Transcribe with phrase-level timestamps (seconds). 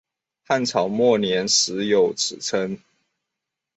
[0.47, 2.79] 汉朝末年始有此称。